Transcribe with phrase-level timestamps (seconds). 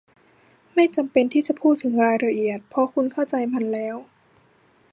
[0.73, 3.95] ไม่จำเป็นที่จะพูดถึงรายละเอียด เพราะคุณเข้าใจมันแล้ว